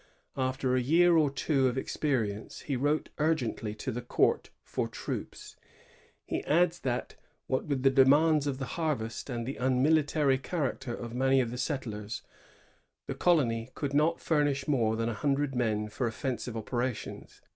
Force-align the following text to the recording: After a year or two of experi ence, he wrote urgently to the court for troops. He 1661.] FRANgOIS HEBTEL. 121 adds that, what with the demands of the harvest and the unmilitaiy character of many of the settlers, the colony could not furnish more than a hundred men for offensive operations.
After 0.35 0.75
a 0.75 0.81
year 0.81 1.15
or 1.15 1.29
two 1.29 1.67
of 1.67 1.75
experi 1.75 2.31
ence, 2.35 2.61
he 2.61 2.75
wrote 2.75 3.09
urgently 3.19 3.75
to 3.75 3.91
the 3.91 4.01
court 4.01 4.49
for 4.63 4.87
troops. 4.87 5.57
He 6.25 6.37
1661.] 6.37 6.65
FRANgOIS 6.67 6.75
HEBTEL. 6.77 6.97
121 6.97 6.97
adds 6.97 7.11
that, 7.11 7.15
what 7.45 7.65
with 7.65 7.83
the 7.83 7.89
demands 7.91 8.47
of 8.47 8.57
the 8.57 8.65
harvest 8.73 9.29
and 9.29 9.45
the 9.45 9.59
unmilitaiy 9.61 10.41
character 10.41 10.95
of 10.95 11.13
many 11.13 11.39
of 11.39 11.51
the 11.51 11.59
settlers, 11.59 12.23
the 13.05 13.13
colony 13.13 13.69
could 13.75 13.93
not 13.93 14.19
furnish 14.19 14.67
more 14.67 14.95
than 14.95 15.07
a 15.09 15.13
hundred 15.13 15.53
men 15.53 15.87
for 15.87 16.07
offensive 16.07 16.57
operations. 16.57 17.39